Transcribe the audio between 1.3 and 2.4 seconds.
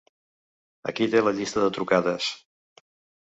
llista de trucades:.